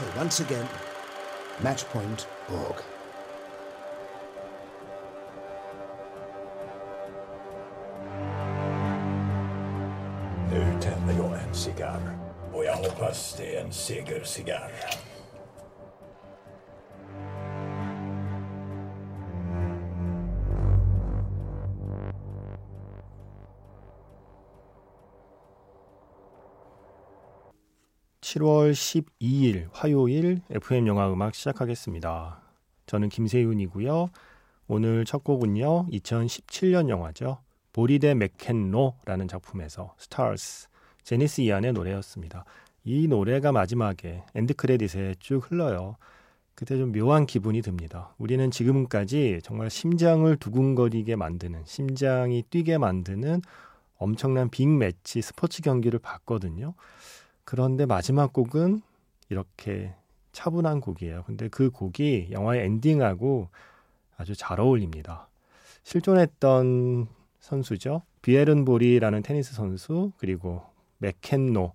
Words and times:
So 0.00 0.06
once 0.16 0.40
again, 0.40 0.66
Matchpoint 1.58 2.26
org. 2.48 2.76
Nu 10.50 10.80
tänder 10.80 11.14
jag 11.18 11.42
en 11.48 11.54
cigarr. 11.54 12.18
Och 12.52 12.64
jag 12.64 12.76
hoppas 12.76 13.34
det 13.38 13.56
är 13.56 13.64
en 13.64 13.72
segercigarr. 13.72 14.72
(7월 28.30 28.70
12일) 28.70 29.68
화요일 29.72 30.40
FM 30.50 30.86
영화 30.86 31.12
음악 31.12 31.34
시작하겠습니다. 31.34 32.40
저는 32.86 33.08
김세윤이고요. 33.08 34.08
오늘 34.68 35.04
첫 35.04 35.24
곡은요. 35.24 35.86
2017년 35.88 36.88
영화죠. 36.90 37.38
보리 37.72 37.96
대 37.96 38.14
맥켄로라는 38.14 39.26
작품에서 39.26 39.94
Stars 39.98 40.68
제니스 41.02 41.40
이안의 41.40 41.72
노래였습니다. 41.72 42.44
이 42.84 43.08
노래가 43.08 43.50
마지막에 43.50 44.22
end 44.36 44.54
credit에 44.54 45.16
쭉 45.18 45.50
흘러요. 45.50 45.96
그때 46.54 46.78
좀 46.78 46.92
묘한 46.92 47.26
기분이 47.26 47.62
듭니다. 47.62 48.14
우리는 48.18 48.48
지금까지 48.48 49.40
정말 49.42 49.70
심장을 49.70 50.36
두근거리게 50.36 51.16
만드는, 51.16 51.64
심장이 51.64 52.44
뛰게 52.48 52.78
만드는 52.78 53.42
엄청난 53.96 54.50
빅 54.50 54.68
매치 54.68 55.20
스포츠 55.20 55.62
경기를 55.62 55.98
봤거든요. 55.98 56.74
그런데 57.50 57.84
마지막 57.84 58.32
곡은 58.32 58.80
이렇게 59.28 59.92
차분한 60.30 60.80
곡이에요. 60.80 61.24
근데 61.26 61.48
그 61.48 61.72
곡이 61.72 62.28
영화의 62.30 62.64
엔딩하고 62.64 63.48
아주 64.16 64.36
잘 64.36 64.60
어울립니다. 64.60 65.28
실존했던 65.82 67.08
선수죠. 67.40 68.02
비에른보리라는 68.22 69.24
테니스 69.24 69.54
선수 69.54 70.12
그리고 70.18 70.62
맥켄노 70.98 71.72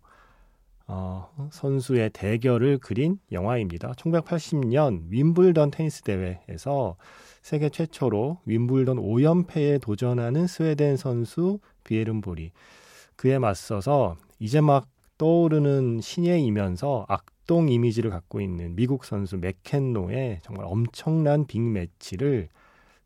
어, 0.87 1.49
선수의 1.51 2.11
대결을 2.11 2.77
그린 2.77 3.19
영화입니다. 3.33 3.91
1980년 3.97 5.09
윈블던 5.09 5.71
테니스 5.71 6.03
대회에서 6.03 6.95
세계 7.41 7.67
최초로 7.67 8.39
윔블던 8.45 8.95
5연패에 8.95 9.81
도전하는 9.81 10.47
스웨덴 10.47 10.95
선수 10.95 11.59
비에른 11.83 12.28
보리 12.28 12.53
그에 13.17 13.39
맞서서 13.39 14.15
이제 14.39 14.61
막 14.61 14.87
떠오르는 15.17 16.01
신예이면서 16.01 17.05
악동 17.07 17.69
이미지를 17.69 18.11
갖고 18.11 18.41
있는 18.41 18.75
미국 18.75 19.05
선수 19.05 19.37
맥켄로의 19.37 20.39
정말 20.43 20.65
엄청난 20.67 21.45
빅매치를 21.45 22.49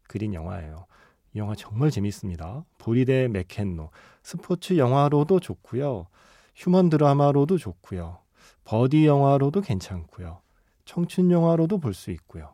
그린 0.08 0.34
영화예요. 0.34 0.86
이 1.34 1.40
영화 1.40 1.54
정말 1.56 1.92
재밌습니다. 1.92 2.66
보리 2.80 3.07
대 3.07 3.28
맥켄로. 3.28 3.90
스포츠 4.24 4.78
영화로도 4.78 5.40
좋고요. 5.40 6.08
휴먼 6.56 6.90
드라마로도 6.90 7.58
좋고요. 7.58 8.18
버디 8.64 9.06
영화로도 9.06 9.62
괜찮고요. 9.62 10.40
청춘 10.86 11.32
영화로도 11.32 11.78
볼 11.78 11.94
수 11.94 12.12
있고요. 12.12 12.54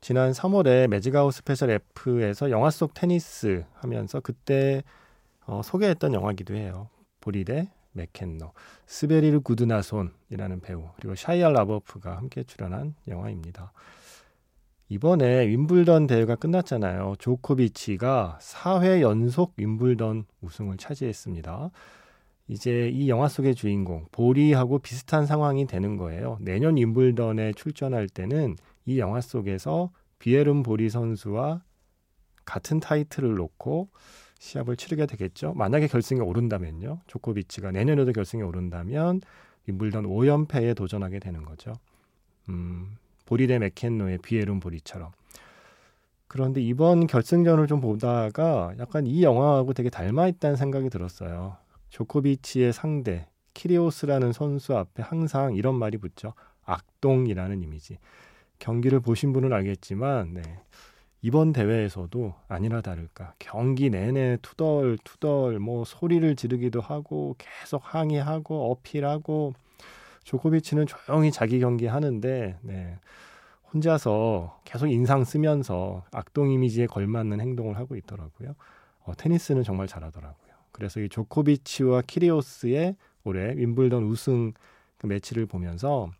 지난 0.00 0.30
3월에 0.32 0.86
매직아웃 0.88 1.34
스페셜 1.34 1.70
F에서 1.70 2.50
영화 2.50 2.70
속 2.70 2.94
테니스 2.94 3.64
하면서 3.74 4.20
그때 4.20 4.82
어, 5.46 5.62
소개했던 5.64 6.12
영화기도 6.14 6.54
해요. 6.54 6.88
보리 7.20 7.47
대 7.47 7.68
맥켄로, 7.98 8.52
스베리르 8.86 9.40
구드나손이라는 9.40 10.60
배우 10.60 10.88
그리고 10.96 11.14
샤이아 11.14 11.52
라버프가 11.52 12.16
함께 12.16 12.42
출연한 12.44 12.94
영화입니다. 13.06 13.72
이번에 14.88 15.46
윔블던 15.48 16.06
대회가 16.06 16.34
끝났잖아요. 16.34 17.16
조코비치가 17.18 18.38
4회 18.40 19.02
연속 19.02 19.52
윔블던 19.56 20.24
우승을 20.40 20.78
차지했습니다. 20.78 21.70
이제 22.48 22.88
이 22.88 23.10
영화 23.10 23.28
속의 23.28 23.54
주인공 23.54 24.06
보리하고 24.10 24.78
비슷한 24.78 25.26
상황이 25.26 25.66
되는 25.66 25.98
거예요. 25.98 26.38
내년 26.40 26.76
윈블던에 26.76 27.52
출전할 27.52 28.08
때는 28.08 28.56
이 28.86 28.98
영화 28.98 29.20
속에서 29.20 29.90
비에른 30.18 30.62
보리 30.62 30.88
선수와 30.88 31.62
같은 32.46 32.80
타이틀을 32.80 33.34
놓고 33.34 33.90
시합을 34.38 34.76
치르게 34.76 35.06
되겠죠. 35.06 35.52
만약에 35.54 35.88
결승에 35.88 36.20
오른다면요. 36.20 37.00
조코비치가 37.06 37.72
내년에도 37.72 38.12
결승에 38.12 38.42
오른다면 38.42 39.20
윈블던 39.66 40.04
5연패에 40.04 40.74
도전하게 40.76 41.18
되는 41.18 41.44
거죠. 41.44 41.74
음, 42.48 42.96
보리 43.26 43.46
대 43.46 43.58
맥켄노의 43.58 44.18
비에룬 44.18 44.60
보리처럼. 44.60 45.10
그런데 46.28 46.60
이번 46.60 47.06
결승전을 47.06 47.66
좀 47.66 47.80
보다가 47.80 48.74
약간 48.78 49.06
이 49.06 49.22
영화하고 49.22 49.72
되게 49.72 49.90
닮아 49.90 50.28
있다는 50.28 50.56
생각이 50.56 50.90
들었어요. 50.90 51.56
조코비치의 51.90 52.72
상대 52.72 53.26
키리오스라는 53.54 54.32
선수 54.32 54.76
앞에 54.76 55.02
항상 55.02 55.54
이런 55.54 55.74
말이 55.74 55.96
붙죠. 55.96 56.34
악동이라는 56.64 57.62
이미지. 57.62 57.98
경기를 58.58 59.00
보신 59.00 59.32
분은 59.32 59.52
알겠지만 59.52 60.34
네. 60.34 60.42
이번 61.20 61.52
대회에서도 61.52 62.34
아니나 62.46 62.80
다를까 62.80 63.34
경기 63.38 63.90
내내 63.90 64.38
투덜 64.40 64.98
투덜 65.02 65.58
뭐 65.58 65.84
소리를 65.84 66.36
지르기도 66.36 66.80
하고 66.80 67.34
계속 67.38 67.82
항의하고 67.82 68.70
어필하고 68.70 69.54
조코비치는 70.22 70.86
조용히 70.86 71.32
자기 71.32 71.58
경기 71.58 71.86
하는데 71.86 72.58
네. 72.62 72.98
혼자서 73.72 74.60
계속 74.64 74.86
인상 74.86 75.24
쓰면서 75.24 76.04
악동 76.12 76.50
이미지에 76.50 76.86
걸맞는 76.86 77.40
행동을 77.40 77.76
하고 77.76 77.96
있더라고요. 77.96 78.54
어, 79.04 79.12
테니스는 79.16 79.62
정말 79.62 79.86
잘하더라고요. 79.86 80.52
그래서 80.72 81.00
이 81.00 81.08
조코비치와 81.08 82.02
키리오스의 82.02 82.96
올해 83.24 83.56
윈블던 83.56 84.04
우승 84.04 84.52
그 84.96 85.06
매치를 85.06 85.46
보면서 85.46 86.10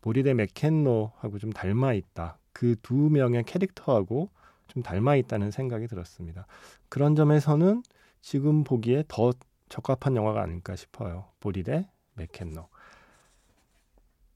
보리데 0.00 0.34
맥켄노하고 0.34 1.38
좀 1.38 1.52
닮아 1.52 1.92
있다. 1.92 2.38
그 2.52 2.76
두 2.82 2.94
명의 2.94 3.44
캐릭터하고 3.44 4.28
좀 4.70 4.82
닮아 4.82 5.16
있다는 5.16 5.50
생각이 5.50 5.86
들었습니다. 5.86 6.46
그런 6.88 7.14
점에서는 7.14 7.82
지금 8.20 8.64
보기에 8.64 9.04
더 9.08 9.32
적합한 9.68 10.16
영화가 10.16 10.42
아닐까 10.42 10.76
싶어요. 10.76 11.26
보리데 11.40 11.88
맥켄노. 12.14 12.68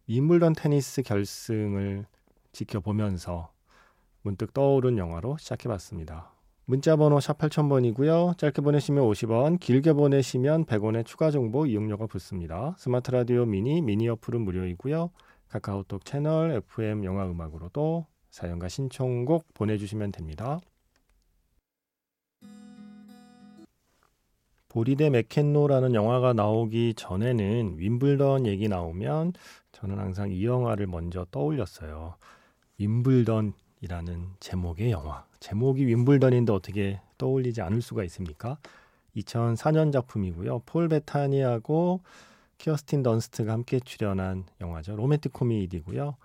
윈블던 0.06 0.54
테니스 0.54 1.02
결승을 1.02 2.06
지켜보면서 2.52 3.52
문득 4.22 4.52
떠오른 4.52 4.98
영화로 4.98 5.36
시작해봤습니다. 5.38 6.30
문자번호 6.66 7.20
샵 7.20 7.36
8000번이고요. 7.38 8.38
짧게 8.38 8.62
보내시면 8.62 9.04
50원, 9.04 9.60
길게 9.60 9.92
보내시면 9.92 10.64
100원의 10.64 11.04
추가 11.04 11.30
정보 11.30 11.66
이용료가 11.66 12.06
붙습니다. 12.06 12.74
스마트 12.78 13.10
라디오 13.10 13.44
미니, 13.44 13.82
미니 13.82 14.08
어플은 14.08 14.40
무료이고요. 14.40 15.10
카카오톡 15.48 16.04
채널 16.04 16.52
FM 16.52 17.04
영화 17.04 17.26
음악으로도 17.26 18.06
사연과 18.34 18.68
신청곡 18.68 19.54
보내주시면 19.54 20.10
됩니다. 20.10 20.58
보리대 24.68 25.08
맥켄노라는 25.08 25.94
영화가 25.94 26.32
나오기 26.32 26.94
전에는 26.96 27.78
윈블던 27.78 28.46
얘기 28.46 28.66
나오면 28.66 29.34
저는 29.70 30.00
항상 30.00 30.32
이 30.32 30.44
영화를 30.44 30.88
먼저 30.88 31.24
떠올렸어요. 31.30 32.16
윔블던이라는 32.78 34.26
제목의 34.40 34.90
영화. 34.90 35.24
제목이 35.38 35.86
윔블던인데 35.86 36.52
어떻게 36.52 37.00
떠올리지 37.18 37.62
않을 37.62 37.82
수가 37.82 38.02
있습니까? 38.02 38.58
2004년 39.14 39.92
작품이고요. 39.92 40.62
폴 40.66 40.88
베타니하고 40.88 42.00
키어스틴 42.58 43.04
던스트가 43.04 43.52
함께 43.52 43.78
출연한 43.78 44.44
영화죠. 44.60 44.96
로맨틱 44.96 45.32
코미디고요. 45.32 46.16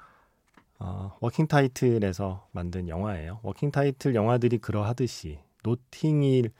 어, 0.79 1.15
워킹 1.19 1.47
타이틀에서 1.47 2.47
만든 2.51 2.87
영화예요. 2.87 3.39
워킹 3.43 3.71
타이틀 3.71 4.15
영화들이 4.15 4.59
그러하듯이 4.59 5.39
노팅힐 5.63 6.51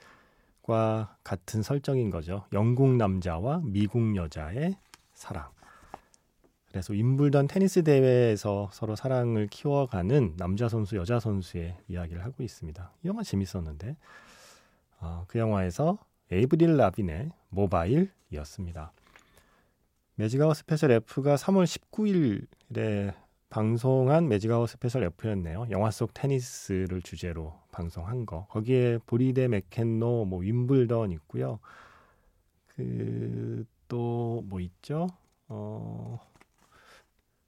과 0.62 1.16
같은 1.24 1.62
설정인 1.62 2.10
거죠. 2.10 2.44
영국 2.52 2.94
남자와 2.94 3.62
미국 3.64 4.14
여자의 4.14 4.76
사랑. 5.14 5.48
그래서 6.68 6.92
윔블던 6.92 7.48
테니스 7.48 7.82
대회에서 7.82 8.68
서로 8.72 8.94
사랑을 8.94 9.48
키워가는 9.48 10.36
남자 10.36 10.68
선수, 10.68 10.96
여자 10.96 11.18
선수의 11.18 11.76
이야기를 11.88 12.24
하고 12.24 12.42
있습니다. 12.42 12.92
이 13.02 13.08
영화 13.08 13.22
재밌었는데 13.22 13.96
어, 15.00 15.24
그 15.26 15.38
영화에서 15.38 15.98
에이브릴 16.30 16.76
라빈의 16.76 17.32
Mobile이었습니다. 17.48 18.92
매직아웃 20.14 20.56
스페셜 20.58 20.92
F가 20.92 21.34
3월 21.34 21.64
19일에 21.64 23.14
방송한 23.50 24.28
매직아웃 24.28 24.68
스페셜 24.70 25.04
F였네요. 25.04 25.66
영화 25.70 25.90
속 25.90 26.14
테니스를 26.14 27.02
주제로 27.02 27.54
방송한 27.72 28.26
거. 28.26 28.46
거기에 28.50 28.98
보리 29.06 29.30
대 29.30 29.48
맥켄로, 29.48 30.24
뭐 30.26 30.40
윔블던 30.40 31.10
있고요. 31.12 31.58
그 32.68 33.66
또 33.88 34.42
뭐 34.46 34.60
있죠? 34.60 35.08
어 35.48 36.20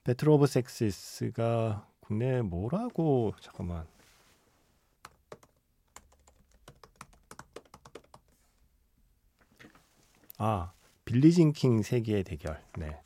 Battle 0.05 0.29
of 0.31 0.47
Sexes가 0.47 1.87
국내 2.01 2.43
뭐라고 2.43 3.33
잠깐만 3.41 3.87
아 10.39 10.73
빌리진 11.05 11.53
킹 11.53 11.83
세기의 11.83 12.25
대결 12.25 12.61
네 12.79 13.01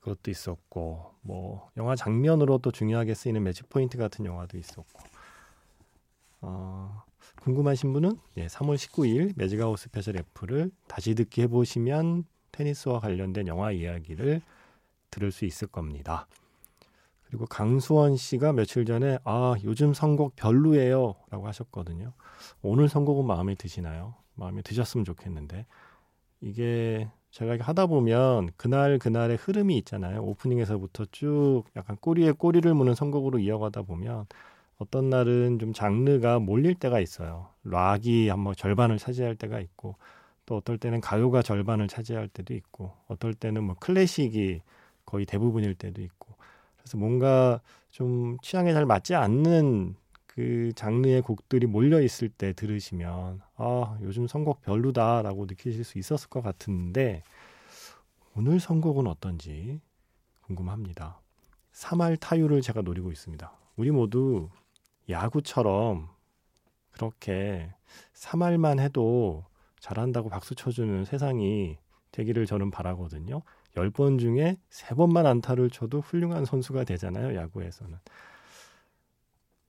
그것도 0.00 0.30
있었고 0.30 1.14
뭐 1.22 1.70
영화 1.76 1.96
장면으로 1.96 2.58
도 2.58 2.70
중요하게 2.70 3.14
쓰이는 3.14 3.42
매치 3.42 3.62
포인트 3.64 3.98
같은 3.98 4.24
영화도 4.24 4.56
있었고 4.58 5.02
어, 6.40 7.02
궁금하신 7.42 7.92
분은 7.92 8.18
네, 8.34 8.46
3월 8.46 8.76
19일 8.76 9.32
매직아웃 9.36 9.78
스페셜 9.78 10.16
F를 10.16 10.70
다시 10.86 11.14
듣기 11.14 11.42
해보시면 11.42 12.24
테니스와 12.52 13.00
관련된 13.00 13.46
영화 13.48 13.72
이야기를 13.72 14.40
들을 15.10 15.32
수 15.32 15.44
있을 15.44 15.68
겁니다. 15.68 16.26
그리고 17.24 17.44
강수원 17.46 18.16
씨가 18.16 18.52
며칠 18.52 18.84
전에 18.86 19.18
아 19.24 19.54
요즘 19.62 19.92
선곡 19.92 20.36
별로예요라고 20.36 21.46
하셨거든요. 21.46 22.12
오늘 22.62 22.88
선곡은 22.88 23.26
마음에 23.26 23.54
드시나요? 23.54 24.14
마음에 24.34 24.62
드셨으면 24.62 25.04
좋겠는데 25.04 25.66
이게 26.40 27.08
제가 27.30 27.56
하다 27.60 27.86
보면 27.86 28.50
그날 28.56 28.98
그날의 28.98 29.36
흐름이 29.36 29.76
있잖아요. 29.78 30.22
오프닝에서부터 30.22 31.06
쭉 31.12 31.64
약간 31.76 31.96
꼬리에 31.96 32.32
꼬리를 32.32 32.72
무는 32.74 32.94
선곡으로 32.94 33.38
이어가다 33.38 33.82
보면 33.82 34.26
어떤 34.78 35.10
날은 35.10 35.58
좀 35.58 35.72
장르가 35.72 36.38
몰릴 36.38 36.74
때가 36.74 37.00
있어요. 37.00 37.48
락이 37.64 38.28
한번 38.28 38.54
절반을 38.54 38.98
차지할 38.98 39.36
때가 39.36 39.60
있고 39.60 39.96
또 40.46 40.56
어떨 40.56 40.78
때는 40.78 41.00
가요가 41.00 41.42
절반을 41.42 41.88
차지할 41.88 42.28
때도 42.28 42.54
있고 42.54 42.92
어떨 43.06 43.34
때는 43.34 43.64
뭐 43.64 43.76
클래식이 43.78 44.62
거의 45.04 45.26
대부분일 45.26 45.74
때도 45.74 46.00
있고 46.00 46.34
그래서 46.78 46.96
뭔가 46.96 47.60
좀 47.90 48.38
취향에 48.40 48.72
잘 48.72 48.86
맞지 48.86 49.14
않는 49.14 49.96
그 50.38 50.72
장르의 50.76 51.22
곡들이 51.22 51.66
몰려 51.66 52.00
있을 52.00 52.28
때 52.28 52.52
들으시면 52.52 53.40
아 53.56 53.98
요즘 54.02 54.28
선곡 54.28 54.62
별로다라고 54.62 55.46
느끼실 55.46 55.82
수 55.82 55.98
있었을 55.98 56.28
것 56.28 56.42
같은데 56.42 57.24
오늘 58.36 58.60
선곡은 58.60 59.08
어떤지 59.08 59.80
궁금합니다. 60.42 61.20
3할 61.72 62.20
타율을 62.20 62.60
제가 62.60 62.82
노리고 62.82 63.10
있습니다. 63.10 63.52
우리 63.74 63.90
모두 63.90 64.48
야구처럼 65.08 66.08
그렇게 66.92 67.74
3할만 68.14 68.78
해도 68.78 69.44
잘한다고 69.80 70.28
박수 70.28 70.54
쳐주는 70.54 71.04
세상이 71.04 71.78
되기를 72.12 72.46
저는 72.46 72.70
바라거든요. 72.70 73.42
10번 73.74 74.20
중에 74.20 74.56
3번만 74.70 75.26
안타를 75.26 75.70
쳐도 75.70 76.00
훌륭한 76.00 76.44
선수가 76.44 76.84
되잖아요, 76.84 77.34
야구에서는. 77.34 77.98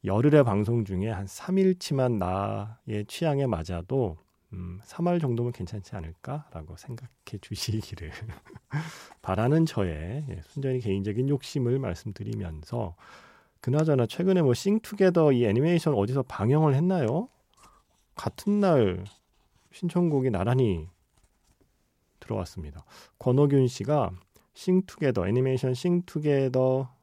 열흘의 0.06 0.44
방송 0.44 0.86
중에 0.86 1.10
한 1.10 1.26
3일치만 1.26 2.18
나의 2.18 3.06
취향에 3.06 3.48
맞아도 3.48 4.18
음, 4.54 4.80
3할 4.84 5.22
정도면 5.22 5.52
괜찮지 5.52 5.96
않을까라고 5.96 6.76
생각해 6.78 7.38
주시기를 7.42 8.12
바라는 9.22 9.66
저의 9.66 10.26
예, 10.30 10.42
순전히 10.44 10.80
개인적인 10.80 11.30
욕심을 11.30 11.78
말씀드리면서 11.80 12.96
그나저나 13.62 14.08
최근에 14.08 14.42
뭐 14.42 14.54
싱투게더 14.54 15.34
이 15.34 15.46
애니메이션 15.46 15.94
어디서 15.94 16.24
방영을 16.24 16.74
했나요? 16.74 17.28
같은 18.16 18.60
날 18.60 19.04
신청곡이 19.72 20.30
나란히 20.32 20.88
들어왔습니다. 22.20 22.86
권호균 23.20 23.68
씨가 23.68 24.12
싱투게더 24.54 25.28
애니메이션 25.28 25.74
싱투게더 25.74 26.99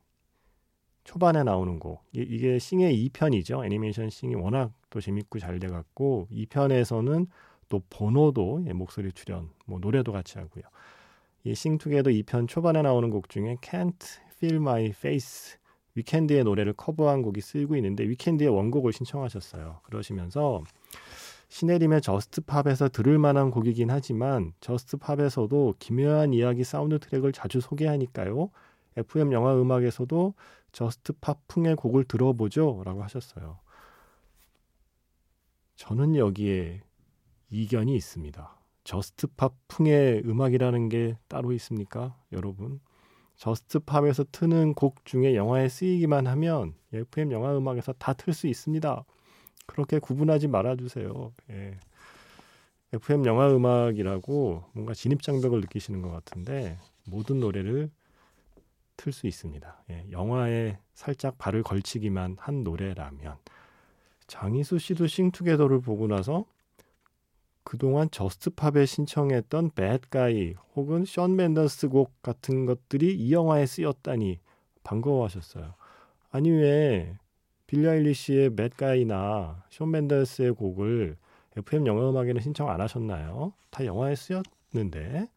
초반에 1.06 1.42
나오는 1.44 1.78
곡 1.78 2.02
이 2.14 2.38
게 2.38 2.58
싱의 2.58 3.08
2편이죠. 3.08 3.64
애니메이션 3.64 4.10
싱이 4.10 4.34
워낙 4.34 4.72
또 4.90 5.00
재밌고 5.00 5.38
잘 5.38 5.58
돼갖고 5.58 6.28
2편에서는 6.32 7.26
또 7.68 7.82
보노도 7.90 8.64
예, 8.68 8.72
목소리 8.72 9.12
출연 9.12 9.50
뭐 9.66 9.78
노래도 9.78 10.12
같이 10.12 10.38
하고요. 10.38 10.64
이 11.44 11.54
싱투게더 11.54 12.10
2편 12.10 12.48
초반에 12.48 12.82
나오는 12.82 13.08
곡 13.10 13.28
중에 13.28 13.56
Can't 13.62 14.20
Feel 14.36 14.56
My 14.56 14.86
Face 14.86 15.56
위켄드의 15.94 16.44
노래를 16.44 16.74
커버한 16.74 17.22
곡이 17.22 17.40
쓰이고 17.40 17.74
있는데 17.76 18.04
위켄드의 18.04 18.50
원곡을 18.50 18.92
신청하셨어요. 18.92 19.80
그러시면서 19.84 20.62
시네림의 21.48 22.02
Just 22.02 22.34
Pop에서 22.34 22.88
들을 22.90 23.18
만한 23.18 23.50
곡이긴 23.50 23.90
하지만 23.90 24.52
Just 24.60 24.95
Pop에서도 24.95 25.74
기묘한 25.78 26.34
이야기 26.34 26.64
사운드 26.64 26.98
트랙을 26.98 27.32
자주 27.32 27.60
소개하니까요. 27.60 28.50
FM 28.96 29.32
영화 29.32 29.54
음악에서도 29.60 30.34
Just 30.72 31.12
Pop풍의 31.20 31.76
곡을 31.76 32.04
들어보죠. 32.04 32.82
라고 32.84 33.02
하셨어요. 33.02 33.58
저는 35.76 36.16
여기에 36.16 36.82
이견이 37.50 37.94
있습니다. 37.94 38.56
Just 38.84 39.26
Pop풍의 39.36 40.22
음악이라는 40.24 40.88
게 40.88 41.16
따로 41.28 41.52
있습니까? 41.52 42.16
여러분. 42.32 42.80
Just 43.36 43.80
Pop에서 43.80 44.24
트는 44.32 44.74
곡 44.74 45.04
중에 45.04 45.34
영화에 45.34 45.68
쓰이기만 45.68 46.26
하면 46.26 46.74
FM 46.92 47.32
영화 47.32 47.56
음악에서 47.56 47.92
다 47.94 48.14
틀 48.14 48.32
수 48.32 48.46
있습니다. 48.46 49.04
그렇게 49.66 49.98
구분하지 49.98 50.48
말아주세요. 50.48 51.32
예. 51.50 51.78
FM 52.92 53.26
영화 53.26 53.50
음악이라고 53.54 54.64
뭔가 54.72 54.94
진입장벽을 54.94 55.60
느끼시는 55.60 56.00
것 56.02 56.10
같은데 56.10 56.78
모든 57.04 57.40
노래를 57.40 57.90
틀 58.96 59.12
수 59.12 59.26
있습니다. 59.26 59.84
예. 59.90 60.06
영화에 60.10 60.78
살짝 60.94 61.38
발을 61.38 61.62
걸치기만 61.62 62.36
한 62.38 62.64
노래라면 62.64 63.36
장희수 64.26 64.78
씨도 64.78 65.06
싱투게더를 65.06 65.80
보고 65.80 66.06
나서 66.06 66.46
그동안 67.62 68.10
Just 68.10 68.48
Pop에 68.48 68.86
신청했던 68.86 69.70
Bad 69.74 70.14
Guy 70.14 70.54
혹은 70.74 71.04
션 71.04 71.34
멘데스 71.36 71.88
곡 71.88 72.22
같은 72.22 72.64
것들이 72.64 73.14
이 73.14 73.32
영화에 73.32 73.66
쓰였다니 73.66 74.38
반가워하셨어요. 74.84 75.74
아니 76.30 76.50
왜 76.50 77.18
빌리 77.66 77.88
아일리시의 77.88 78.50
맷가이나 78.50 79.64
션 79.68 79.90
멘데스의 79.90 80.54
곡을 80.54 81.16
FM 81.56 81.86
영화 81.86 82.08
음악에는 82.08 82.40
신청 82.40 82.70
안 82.70 82.80
하셨나요? 82.80 83.52
다 83.70 83.84
영화에 83.84 84.14
쓰였는데. 84.14 85.28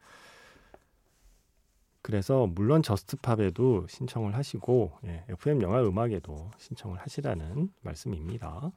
그래서 2.10 2.48
물론 2.48 2.82
Just 2.82 3.24
Pop에도 3.24 3.86
신청을 3.86 4.34
하시고 4.34 4.90
예, 5.04 5.24
FM 5.28 5.62
영화 5.62 5.80
음악에도 5.80 6.50
신청을 6.58 6.98
하시라는 6.98 7.70
말씀입니다. 7.82 8.72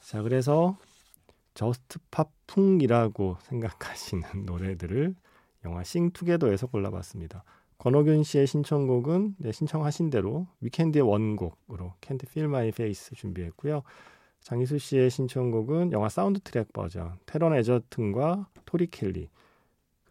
자, 0.00 0.20
그래서 0.22 0.76
Just 1.54 2.00
Pop풍이라고 2.00 3.36
생각하시는 3.46 4.46
노래들을 4.46 5.14
영화 5.64 5.84
싱투게더에서 5.84 6.66
골라봤습니다. 6.66 7.44
권호균 7.78 8.24
씨의 8.24 8.48
신청곡은 8.48 9.36
네, 9.38 9.52
신청하신 9.52 10.10
대로 10.10 10.48
위켄드의 10.60 11.02
원곡으로 11.02 11.94
Can't 12.00 12.26
Feel 12.26 12.48
My 12.48 12.66
Face 12.68 13.16
준비했고요. 13.16 13.84
장희수 14.40 14.78
씨의 14.78 15.10
신청곡은 15.10 15.92
영화 15.92 16.08
사운드 16.08 16.40
트랙 16.40 16.72
버전 16.72 17.16
태런 17.26 17.54
에저튼과 17.54 18.48
토리 18.64 18.88
켈리 18.88 19.28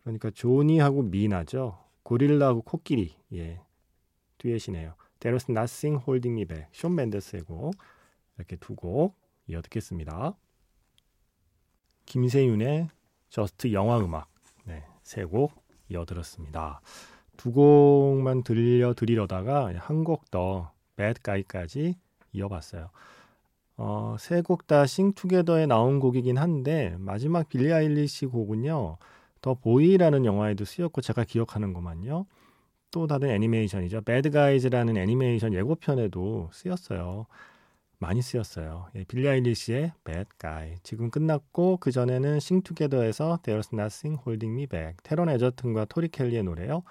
그러니까 0.03 0.31
조니하고 0.31 1.01
미나죠. 1.01 1.88
고릴라하고 2.09 2.63
코끼리 2.63 3.13
예 3.33 3.61
듀엣이네요. 4.39 4.95
There's 5.19 5.47
Nothing 5.47 6.03
Holding 6.03 6.41
Me 6.41 6.45
Back 6.45 6.69
션 6.73 6.89
멘데스의 6.89 7.43
곡 7.43 7.75
이렇게 8.35 8.55
두 8.55 8.75
곡 8.75 9.15
이어 9.47 9.61
듣겠습니다. 9.61 10.33
김세윤의 12.05 12.89
Just 13.29 13.73
영화 13.73 13.99
음악 13.99 14.27
네, 14.65 14.83
세 15.03 15.23
곡 15.25 15.53
이어 15.89 16.03
들었습니다. 16.05 16.81
두 17.37 17.51
곡만 17.51 18.41
들려 18.43 18.95
드리려다가 18.95 19.71
한 19.77 20.03
곡 20.03 20.31
더 20.31 20.71
Bad 20.95 21.21
Guy까지 21.21 21.93
이어봤어요. 22.33 22.89
어, 23.77 24.15
세 24.19 24.41
곡 24.41 24.65
다 24.65 24.87
싱투게더에 24.87 25.67
나온 25.67 25.99
곡이긴 25.99 26.39
한데 26.39 26.95
마지막 26.97 27.47
빌리 27.49 27.71
아일리시 27.71 28.25
곡은요. 28.25 28.97
The 29.41 29.53
Boy라는 29.53 30.25
영화에도 30.25 30.65
쓰였고 30.65 31.01
제가 31.01 31.23
기억하는 31.23 31.73
것만요. 31.73 32.25
또 32.91 33.07
다른 33.07 33.29
애니메이션이죠. 33.29 34.01
Bad 34.01 34.31
Guys라는 34.31 34.97
애니메이션 34.97 35.53
예고편에도 35.53 36.49
쓰였어요. 36.51 37.27
많이 37.99 38.21
쓰였어요. 38.21 38.87
예, 38.95 39.03
빌리 39.03 39.27
아일리시의 39.27 39.91
Guy. 40.39 40.75
지금 40.83 41.11
끝났고 41.11 41.77
그 41.77 41.91
전에는 41.91 42.39
싱투게더에서 42.39 43.39
There's 43.43 43.73
Nothing 43.73 44.21
Holding 44.25 44.53
Me 44.53 44.67
Back. 44.67 44.97
테런 45.03 45.29
에저튼과 45.29 45.85
토리 45.85 46.07
켈리의 46.07 46.43
노래요. 46.43 46.83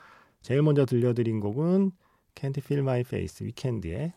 제일 0.42 0.62
먼저 0.62 0.84
들려드린 0.84 1.40
곡은 1.40 1.92
Can't 2.34 2.58
Feel 2.58 2.82
My 2.82 3.00
Face 3.00 3.44
위켄드의 3.44 4.12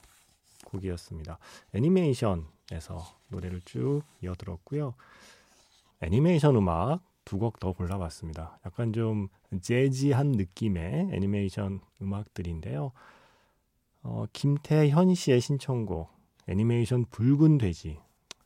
곡이었습니다. 0.65 1.39
애니메이션에서 1.73 2.99
노래를 3.29 3.61
쭉 3.63 4.01
이어 4.21 4.35
들었고요. 4.35 4.93
애니메이션 6.01 6.55
음악 6.57 6.99
두 7.25 7.37
곡 7.37 7.59
더 7.59 7.73
골라봤습니다. 7.73 8.59
약간 8.65 8.93
좀 8.93 9.27
재지한 9.61 10.31
느낌의 10.33 11.09
애니메이션 11.13 11.79
음악들인데요. 12.01 12.91
어, 14.03 14.25
김태현 14.33 15.13
씨의 15.13 15.39
신청곡 15.41 16.09
애니메이션 16.47 17.05
붉은 17.05 17.57
돼지 17.59 17.99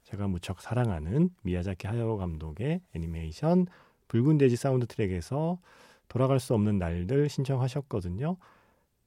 제가 0.04 0.28
무척 0.28 0.62
사랑하는 0.62 1.30
미야자키 1.44 1.88
하야오 1.88 2.18
감독의 2.18 2.82
애니메이션 2.94 3.68
붉은 4.08 4.38
돼지 4.38 4.56
사운드 4.56 4.86
트랙에서 4.86 5.58
돌아갈 6.08 6.40
수 6.40 6.54
없는 6.54 6.78
날들 6.78 7.30
신청하셨거든요. 7.30 8.38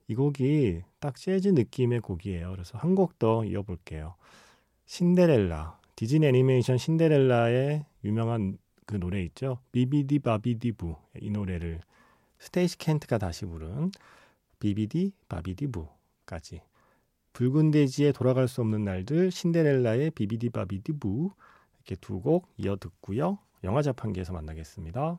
이 0.09 0.15
곡이 0.15 0.83
딱 1.01 1.15
재즈 1.17 1.49
느낌의 1.49 2.01
곡이에요. 2.01 2.51
그래서 2.51 2.79
한 2.79 2.95
곡 2.95 3.19
더 3.19 3.45
이어볼게요. 3.45 4.15
신데렐라 4.87 5.79
디즈니 5.97 6.27
애니메이션 6.27 6.79
신데렐라의 6.79 7.85
유명한 8.05 8.59
그 8.89 8.97
노래 8.99 9.23
있죠. 9.25 9.59
비비디 9.73 10.21
바비디부 10.21 10.97
이 11.21 11.31
노래를 11.31 11.83
스테이시 12.39 12.79
켄트가 12.79 13.19
다시 13.19 13.45
부른 13.45 13.91
비비디 14.61 15.13
바비디부까지 15.29 16.63
붉은 17.35 17.71
돼지에 17.71 18.13
돌아갈 18.13 18.49
수 18.49 18.63
없는 18.63 18.85
날들 18.85 19.31
신데렐라의 19.31 20.13
비비디 20.13 20.49
바비디부 20.51 21.31
이렇게 21.77 21.97
두 21.97 22.21
곡 22.23 22.49
이어 22.57 22.77
듣고요. 22.77 23.39
영화 23.63 23.83
자판기에서 23.83 24.33
만나겠습니다. 24.33 25.19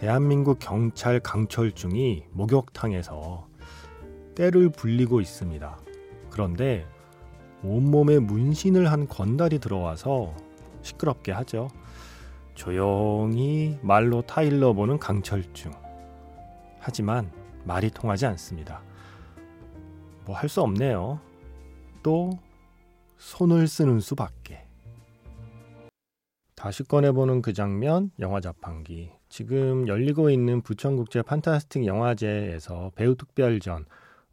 대한민국 0.00 0.58
경찰 0.58 1.20
강철중이 1.20 2.24
목욕탕에서 2.30 3.46
때를 4.34 4.70
불리고 4.70 5.20
있습니다. 5.20 5.78
그런데 6.30 6.86
온몸에 7.62 8.18
문신을 8.18 8.90
한 8.90 9.06
건달이 9.06 9.58
들어와서 9.58 10.34
시끄럽게 10.80 11.32
하죠. 11.32 11.68
조용히 12.54 13.78
말로 13.82 14.22
타일러 14.22 14.72
보는 14.72 14.98
강철중. 14.98 15.70
하지만 16.78 17.30
말이 17.64 17.90
통하지 17.90 18.24
않습니다. 18.24 18.82
뭐 20.24 20.34
할 20.34 20.48
수 20.48 20.62
없네요. 20.62 21.20
또 22.02 22.30
손을 23.18 23.68
쓰는 23.68 24.00
수밖에. 24.00 24.39
다시 26.60 26.82
꺼내보는 26.82 27.40
그 27.40 27.54
장면, 27.54 28.10
영화 28.18 28.38
자판기. 28.38 29.10
지금 29.30 29.88
열리고 29.88 30.28
있는 30.28 30.60
부천국제 30.60 31.22
판타스틱 31.22 31.86
영화제에서 31.86 32.92
배우 32.94 33.14
특별전 33.14 33.86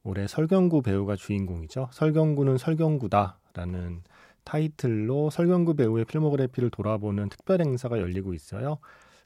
올해 0.04 0.28
설경구 0.28 0.82
배우가 0.82 1.16
주인공이죠. 1.16 1.88
설경구는 1.94 2.58
설경구다라는 2.58 4.02
타이틀로 4.44 5.30
설경구 5.30 5.76
배우의 5.76 6.04
필모그래피를 6.04 6.70
돌아보는 6.70 7.30
특별 7.30 7.62
행사가 7.62 7.98
열리고 7.98 8.34
있어요. 8.34 8.80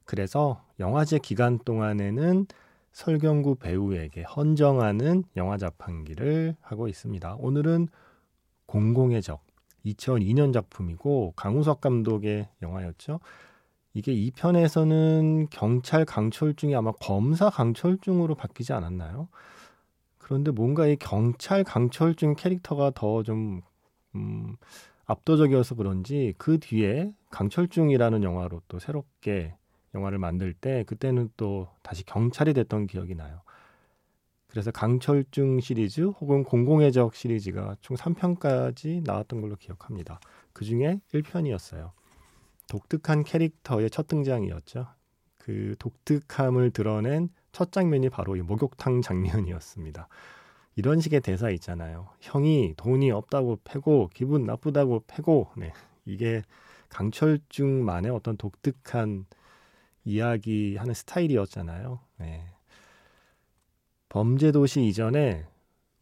그래서 0.06 0.64
영화제 0.80 1.18
기간 1.18 1.58
동안에는 1.58 2.46
설경구 2.92 3.56
배우에게 3.56 4.22
헌정하는 4.22 5.24
영화 5.38 5.58
자판기를 5.58 6.56
하고 6.62 6.88
있습니다. 6.88 7.38
오늘은 7.40 7.88
공공의 8.68 9.24
적 9.24 9.42
2002년 9.86 10.54
작품이고 10.54 11.34
강우석 11.36 11.82
감독의 11.82 12.50
영화였죠. 12.62 13.20
이게 13.94 14.14
2편에서는 14.14 15.48
경찰 15.50 16.06
강철중이 16.06 16.76
아마 16.76 16.92
검사 16.94 17.50
강철중으로 17.50 18.36
바뀌지 18.36 18.74
않았나요? 18.74 19.28
그런데 20.18 20.52
뭔가 20.52 20.88
이 20.88 20.96
경찰 20.96 21.64
강철중 21.64 22.36
캐릭터가 22.36 22.92
더좀 22.92 23.62
음, 24.16 24.56
압도적이어서 25.06 25.76
그런지 25.76 26.34
그 26.38 26.60
뒤에 26.60 27.12
강철중이라는 27.32 28.24
영화로 28.24 28.62
또 28.68 28.80
새롭게 28.80 29.56
영화를 29.94 30.20
만들 30.20 30.54
때 30.54 30.84
그때는 30.86 31.30
또 31.36 31.68
다시 31.84 32.06
경찰이 32.06 32.54
됐던 32.54 32.88
기억이 32.88 33.16
나요. 33.16 33.42
그래서 34.52 34.70
강철중 34.70 35.62
시리즈 35.62 36.02
혹은 36.02 36.44
공공의 36.44 36.92
적 36.92 37.16
시리즈가 37.16 37.78
총 37.80 37.96
3편까지 37.96 39.02
나왔던 39.06 39.40
걸로 39.40 39.56
기억합니다. 39.56 40.20
그 40.52 40.66
중에 40.66 41.00
1편이었어요. 41.14 41.92
독특한 42.68 43.24
캐릭터의 43.24 43.90
첫 43.90 44.08
등장이었죠. 44.08 44.88
그 45.38 45.76
독특함을 45.80 46.72
드러낸 46.72 47.30
첫 47.54 47.72
장면이 47.72 48.10
바로 48.10 48.36
이 48.36 48.42
목욕탕 48.42 49.02
장면이었습니다. 49.02 50.10
이런 50.76 51.00
식의 51.00 51.22
대사 51.22 51.50
있잖아요. 51.52 52.10
형이 52.20 52.74
돈이 52.76 53.10
없다고 53.10 53.60
패고 53.64 54.10
기분 54.14 54.46
나쁘다고 54.46 55.06
패고 55.08 55.52
네. 55.56 55.72
이게 56.04 56.42
강철중만의 56.90 58.12
어떤 58.12 58.36
독특한 58.36 59.26
이야기하는 60.04 60.94
스타일이었잖아요. 60.94 62.00
네. 62.18 62.52
범죄도시 64.12 64.86
이전에 64.88 65.46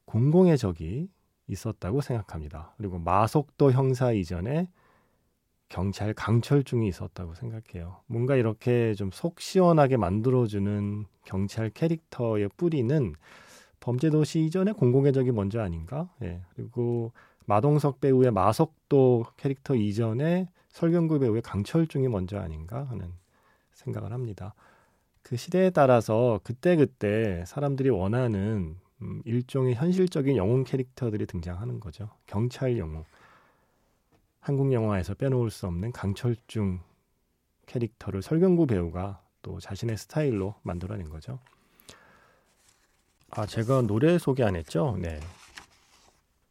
공공의 0.05 0.57
적이 0.57 1.09
있었다고 1.45 2.01
생각합니다. 2.01 2.73
그리고 2.77 2.97
마속도 2.97 3.71
형사 3.71 4.11
이전에 4.11 4.67
경찰 5.67 6.15
강철중이 6.15 6.87
있었다고 6.87 7.35
생각해요. 7.35 7.97
뭔가 8.07 8.35
이렇게 8.35 8.95
좀 8.95 9.11
속 9.13 9.39
시원하게 9.39 9.97
만들어주는 9.97 11.05
경찰 11.23 11.69
캐릭터의 11.69 12.49
뿌리는 12.57 13.13
범죄도시 13.79 14.43
이전에 14.45 14.71
공공의 14.71 15.13
적이 15.13 15.31
먼저 15.31 15.61
아닌가? 15.61 16.09
예. 16.23 16.41
그리고 16.55 17.11
마동석 17.45 18.01
배우의 18.01 18.31
마석도 18.31 19.25
캐릭터 19.37 19.75
이전에 19.75 20.49
설경구 20.69 21.19
배우의 21.19 21.43
강철중이 21.43 22.07
먼저 22.07 22.39
아닌가 22.39 22.85
하는 22.85 23.13
생각을 23.73 24.11
합니다. 24.11 24.55
그 25.29 25.37
시대에 25.37 25.69
따라서 25.69 26.39
그때그때 26.43 27.43
사람들이 27.45 27.91
원하는 27.91 28.75
음, 29.03 29.21
일종의 29.25 29.75
현실적인 29.75 30.35
영웅 30.35 30.63
캐릭터들이 30.63 31.27
등장하는 31.27 31.79
거죠. 31.79 32.09
경찰 32.25 32.79
영웅. 32.79 33.05
한국 34.39 34.73
영화에서 34.73 35.13
빼놓을 35.13 35.51
수 35.51 35.67
없는 35.67 35.91
강철중 35.91 36.79
캐릭터를 37.67 38.23
설경구 38.23 38.65
배우가 38.65 39.21
또 39.43 39.59
자신의 39.59 39.99
스타일로 39.99 40.55
만들어낸 40.63 41.11
거죠. 41.11 41.37
아, 43.29 43.45
제가 43.45 43.83
노래 43.83 44.17
소개 44.17 44.43
안 44.43 44.55
했죠? 44.55 44.97
네. 44.99 45.19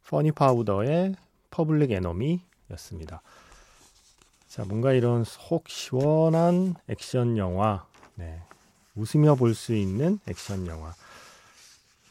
퍼니 0.07 0.31
파우더의 0.31 1.15
Public 1.51 1.91
Enemy였습니다. 1.91 3.21
자, 4.47 4.63
뭔가 4.63 4.93
이런 4.93 5.25
속 5.25 5.67
시원한 5.67 6.75
액션 6.87 7.37
영화, 7.37 7.85
네. 8.15 8.41
웃으며 8.95 9.35
볼 9.35 9.53
수 9.53 9.73
있는 9.73 10.19
액션 10.27 10.67
영화. 10.67 10.93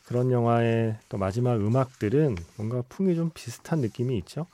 그런 0.06 0.30
영화의 0.30 0.98
또 1.08 1.18
마지막 1.18 1.56
음악들은 1.56 2.36
뭔가 2.56 2.82
풍이 2.88 3.14
좀 3.14 3.30
비슷한 3.34 3.80
느낌이 3.80 4.16
있죠. 4.18 4.46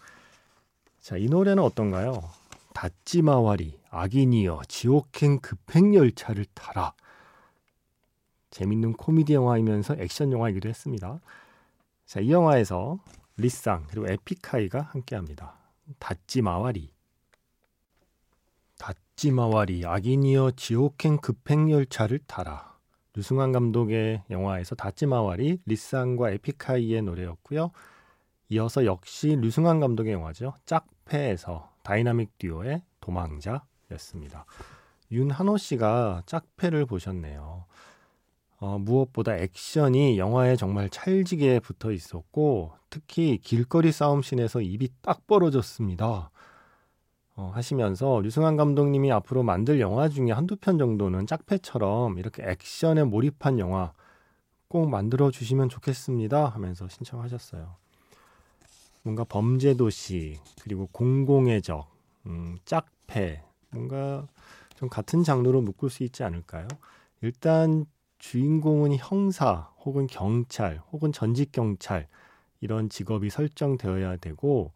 자, 1.00 1.16
이 1.16 1.26
노래는 1.26 1.62
어떤가요? 1.62 2.28
다찌마와리, 2.72 3.78
아기니어, 3.90 4.62
지옥행 4.68 5.38
급행열차를 5.40 6.46
타라. 6.54 6.92
재밌는 8.50 8.94
코미디 8.94 9.34
영화이면서 9.34 9.96
액션 9.98 10.32
영화이기도 10.32 10.68
했습니다. 10.68 11.20
자, 12.06 12.20
이 12.20 12.30
영화에서 12.30 12.98
리쌍 13.36 13.86
그리고 13.88 14.08
에픽하이가 14.08 14.80
함께합니다. 14.80 15.54
다찌마와리. 15.98 16.93
다찌마와리, 19.16 19.86
악인이여, 19.86 20.50
지옥행 20.56 21.18
급행열차를 21.18 22.18
타라. 22.26 22.76
류승완 23.14 23.52
감독의 23.52 24.24
영화에서 24.28 24.74
다찌마와리, 24.74 25.60
리쌍과 25.66 26.32
에픽하이의 26.32 27.00
노래였고요. 27.02 27.70
이어서 28.48 28.84
역시 28.84 29.36
류승완 29.40 29.78
감독의 29.78 30.12
영화죠. 30.14 30.54
짝패에서 30.66 31.70
다이나믹 31.84 32.38
듀오의 32.38 32.82
도망자였습니다. 33.00 34.46
윤한호 35.12 35.58
씨가 35.58 36.24
짝패를 36.26 36.86
보셨네요. 36.86 37.66
어, 38.58 38.78
무엇보다 38.80 39.36
액션이 39.36 40.18
영화에 40.18 40.56
정말 40.56 40.90
찰지게 40.90 41.60
붙어 41.60 41.92
있었고 41.92 42.72
특히 42.90 43.38
길거리 43.38 43.92
싸움씬에서 43.92 44.60
입이 44.60 44.88
딱 45.02 45.24
벌어졌습니다. 45.28 46.30
어, 47.36 47.50
하시면서 47.52 48.20
류승환 48.20 48.56
감독님이 48.56 49.10
앞으로 49.10 49.42
만들 49.42 49.80
영화 49.80 50.08
중에 50.08 50.30
한두 50.30 50.56
편 50.56 50.78
정도는 50.78 51.26
짝패처럼 51.26 52.18
이렇게 52.18 52.44
액션에 52.44 53.04
몰입한 53.04 53.58
영화 53.58 53.92
꼭 54.68 54.88
만들어 54.88 55.30
주시면 55.30 55.68
좋겠습니다 55.68 56.48
하면서 56.48 56.88
신청하셨어요. 56.88 57.74
뭔가 59.02 59.24
범죄도시 59.24 60.38
그리고 60.62 60.88
공공의 60.92 61.62
적, 61.62 61.88
음, 62.26 62.56
짝패 62.64 63.42
뭔가 63.70 64.26
좀 64.76 64.88
같은 64.88 65.22
장르로 65.22 65.60
묶을 65.60 65.90
수 65.90 66.04
있지 66.04 66.22
않을까요? 66.22 66.68
일단 67.20 67.84
주인공은 68.18 68.96
형사 68.96 69.70
혹은 69.84 70.06
경찰 70.06 70.80
혹은 70.92 71.12
전직 71.12 71.52
경찰 71.52 72.08
이런 72.60 72.88
직업이 72.88 73.28
설정되어야 73.28 74.16
되고 74.16 74.72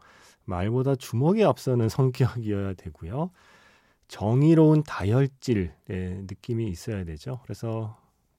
말보다 0.48 0.96
주먹이 0.96 1.44
앞서는 1.44 1.88
성격이어야 1.90 2.74
되고요. 2.74 3.30
정의로운 4.08 4.82
다혈질의 4.84 5.72
느낌이 5.88 6.68
있어야 6.68 7.04
되죠. 7.04 7.40
그래서 7.44 7.98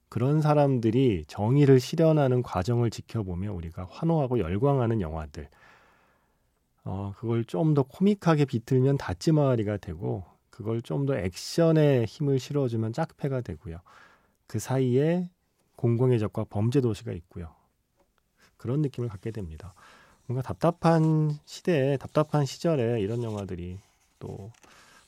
그런 0.09 0.41
사람들이 0.41 1.25
정의를 1.27 1.79
실현하는 1.79 2.41
과정을 2.43 2.89
지켜보며 2.89 3.53
우리가 3.53 3.87
환호하고 3.91 4.39
열광하는 4.39 5.01
영화들. 5.01 5.49
어, 6.83 7.13
그걸 7.17 7.43
좀 7.45 7.73
더 7.73 7.83
코믹하게 7.83 8.45
비틀면 8.45 8.97
다찌마리가 8.97 9.77
되고, 9.77 10.25
그걸 10.49 10.81
좀 10.81 11.05
더 11.05 11.15
액션에 11.17 12.05
힘을 12.05 12.39
실어주면 12.39 12.93
짝패가 12.93 13.41
되고요. 13.41 13.79
그 14.47 14.59
사이에 14.59 15.29
공공의 15.75 16.19
적과 16.19 16.45
범죄 16.49 16.81
도시가 16.81 17.11
있고요. 17.13 17.53
그런 18.57 18.81
느낌을 18.81 19.09
갖게 19.09 19.31
됩니다. 19.31 19.73
뭔가 20.29 20.43
답답한 20.43 21.39
시대에 21.45 21.98
답답한 21.98 22.45
시절에 22.45 23.01
이런 23.01 23.24
영화들이 23.24 23.79
또 24.19 24.51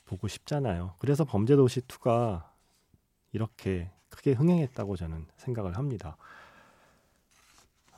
보고 0.04 0.26
싶잖아요. 0.26 0.94
그래서 0.98 1.24
범죄도시 1.24 1.82
2가 1.82 2.50
이렇게 3.32 3.88
크게 4.08 4.32
흥행했다고 4.32 4.96
저는 4.96 5.26
생각을 5.36 5.76
합니다. 5.76 6.16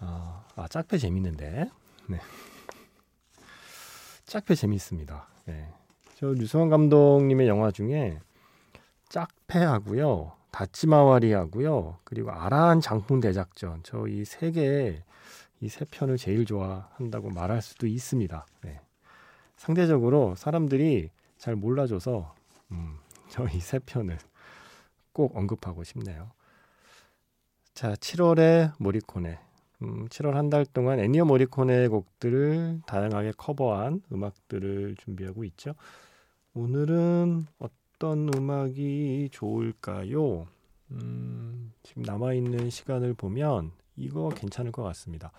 아, 0.00 0.44
아 0.54 0.68
짝패 0.68 0.98
재밌는데. 0.98 1.70
네. 2.08 2.18
짝패 4.26 4.54
재밌습니다. 4.54 5.26
네. 5.46 5.72
저 6.16 6.26
류승환 6.26 6.68
감독님의 6.68 7.48
영화 7.48 7.70
중에 7.70 8.18
짝패하고요. 9.08 10.32
다치마와리하고요. 10.50 12.00
그리고 12.04 12.32
아라한 12.32 12.82
장풍 12.82 13.20
대작전. 13.20 13.82
저 13.82 14.04
이 14.08 14.24
세 14.26 14.50
개, 14.52 15.02
이 15.64 15.68
세 15.68 15.84
편을 15.86 16.18
제일 16.18 16.44
좋아한다고 16.44 17.30
말할 17.30 17.62
수도 17.62 17.86
있습니다. 17.86 18.46
네. 18.62 18.80
상대적으로 19.56 20.34
사람들이 20.36 21.10
잘 21.38 21.56
몰라줘서 21.56 22.34
음, 22.70 22.98
저이세 23.30 23.80
편을 23.86 24.18
꼭 25.12 25.34
언급하고 25.36 25.82
싶네요. 25.84 26.30
자, 27.72 27.94
7월에 27.94 28.72
모리코네. 28.78 29.38
음, 29.82 30.06
7월 30.08 30.32
한 30.32 30.50
달 30.50 30.64
동안 30.66 31.00
엔니오 31.00 31.24
모리코네 31.24 31.88
곡들을 31.88 32.82
다양하게 32.86 33.32
커버한 33.36 34.02
음악들을 34.12 34.96
준비하고 34.98 35.44
있죠. 35.44 35.74
오늘은 36.54 37.46
어떤 37.58 38.30
음악이 38.34 39.30
좋을까요? 39.32 40.46
음, 40.92 41.72
지금 41.82 42.02
남아있는 42.02 42.70
시간을 42.70 43.14
보면 43.14 43.72
이거 43.96 44.28
괜찮을 44.28 44.70
것 44.72 44.82
같습니다. 44.84 45.32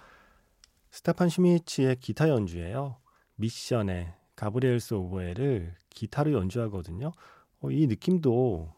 스테판 0.96 1.28
슈미치의 1.28 1.98
기타 1.98 2.30
연주예요. 2.30 2.96
미션의 3.36 4.14
Gabriel's 4.38 4.94
Oboe를 4.94 5.76
기타로 5.90 6.32
연주하거든요. 6.32 7.12
어, 7.60 7.70
이 7.70 7.86
느낌도 7.88 8.74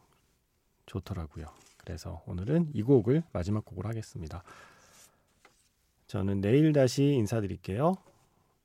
좋더라고요. 0.88 1.46
그래서 1.78 2.24
오늘은 2.26 2.72
이 2.74 2.82
곡을 2.82 3.22
마지막 3.34 3.64
곡으로 3.66 3.88
하겠습니다. 3.90 4.44
저는 6.08 6.42
내일 6.42 6.74
다시 6.74 7.04
인사드릴게요. 7.04 7.94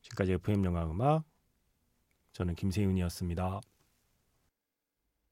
지금까지 0.01 0.33
FM 0.33 0.65
영화 0.65 0.85
음악 0.87 1.23
저는 2.33 2.55
김세윤이었습니다. 2.55 3.61